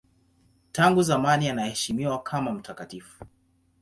[0.71, 3.25] Tangu zamani anaheshimiwa kama mtakatifu.